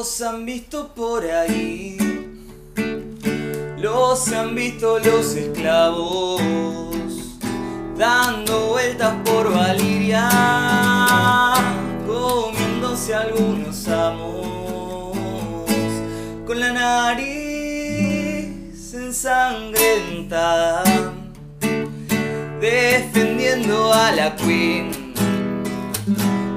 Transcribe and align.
Los 0.00 0.22
han 0.22 0.46
visto 0.46 0.94
por 0.94 1.22
ahí, 1.26 1.98
los 3.76 4.32
han 4.32 4.54
visto 4.54 4.98
los 4.98 5.34
esclavos, 5.34 6.40
dando 7.98 8.68
vueltas 8.68 9.12
por 9.26 9.52
Valiria, 9.52 10.26
comiéndose 12.06 13.14
algunos 13.14 13.86
amos, 13.88 15.18
con 16.46 16.60
la 16.60 16.72
nariz 16.72 17.74
ensangrentada, 18.94 20.82
defendiendo 22.58 23.92
a 23.92 24.12
la 24.12 24.34
Queen. 24.34 25.12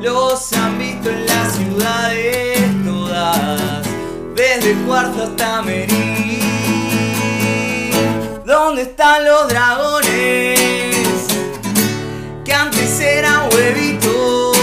Los 0.00 0.52
han 0.52 0.78
visto 0.78 1.10
en 1.10 1.26
las 1.26 1.56
ciudades 1.56 2.53
desde 4.56 4.74
Cuarto 4.84 5.24
hasta 5.24 5.62
Merí. 5.62 6.38
¿Dónde 8.44 8.82
están 8.82 9.24
los 9.24 9.48
dragones? 9.48 10.60
Que 12.44 12.52
antes 12.52 13.00
eran 13.00 13.48
huevitos, 13.52 14.56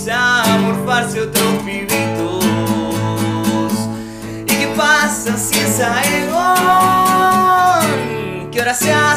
a 0.09 0.59
morfarse 0.61 1.21
otros 1.21 1.55
pibitos. 1.65 2.45
¿Y 4.43 4.45
qué 4.45 4.67
pasa 4.77 5.35
si 5.37 5.59
es 5.59 5.79
Aegon? 5.79 6.35
Que 8.51 8.59
ahora 8.59 8.75
se 8.75 8.93
hace 8.93 9.14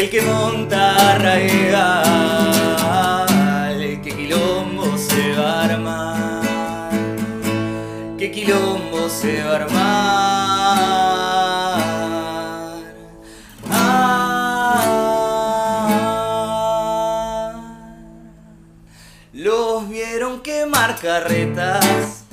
el 0.00 0.08
que 0.08 0.22
monta 0.22 1.12
a 1.12 1.18
Raegal, 1.18 2.00
que 4.02 4.10
quilombo 4.16 4.96
se 4.96 5.32
va 5.36 5.60
a 5.60 5.64
armar, 5.64 6.40
que 8.16 8.30
quilombo 8.32 9.10
se 9.10 9.42
va 9.44 9.50
a 9.50 9.56
armar. 9.56 9.80
Ah. 13.70 14.00
Los 19.34 19.86
vieron 19.90 20.40
quemar 20.40 20.98
carretas 20.98 22.24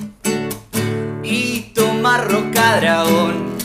y 1.22 1.74
tomar 1.76 2.32
roca 2.32 2.78
dragón. 2.80 3.58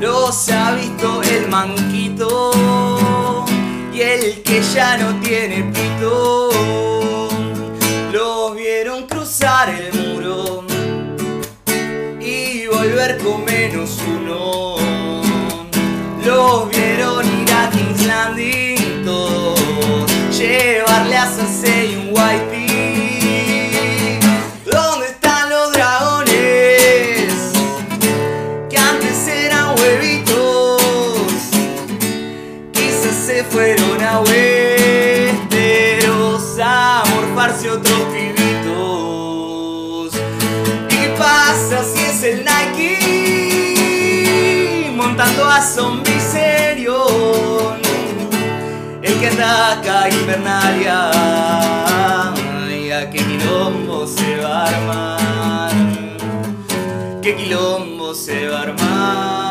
Los 0.00 0.48
ha 0.48 0.72
visto 0.72 1.22
el 1.22 1.31
manquito 1.52 2.50
y 3.92 4.00
el 4.00 4.42
que 4.42 4.62
ya 4.74 4.96
no 4.96 5.20
tiene 5.20 5.62
pito. 5.64 6.48
Los 8.10 8.56
vieron 8.56 9.06
cruzar 9.06 9.68
el 9.68 9.92
muro 9.92 10.64
y 12.18 12.66
volver 12.68 13.18
con 13.18 13.44
menos 13.44 13.98
uno. 14.08 14.76
Los 16.24 16.70
vieron 16.70 17.26
ir 17.26 17.52
a 17.52 17.68
King's 17.68 18.06
Landing 18.06 19.04
todos, 19.04 19.60
llevarle 20.38 21.16
a 21.18 21.26
Cersei 21.26 21.96
un 21.96 22.08
white 22.16 22.61
fueron 33.50 34.02
a 34.02 34.20
Westeros 34.20 35.38
a 36.62 37.02
morfarse 37.14 37.70
otros 37.70 38.00
pibitos. 38.12 38.42
¿Y 40.90 40.96
qué 40.96 41.14
pasa 41.18 41.84
si 41.84 42.00
es 42.00 42.22
el 42.22 42.44
Nike 42.44 42.92
montando 44.96 45.44
a 45.44 45.60
Zombie 45.62 46.20
Serion? 46.20 47.80
El 49.02 49.18
que 49.18 49.28
ataca 49.28 50.08
Invernalia 50.08 51.10
y 52.70 52.90
a 52.90 53.10
qué 53.10 53.18
quilombo 53.18 54.06
se 54.06 54.36
va 54.36 54.64
a 54.64 54.68
armar. 54.68 55.72
¿Qué 57.22 57.36
quilombo 57.36 58.14
se 58.14 58.48
va 58.48 58.58
a 58.58 58.62
armar? 58.62 59.41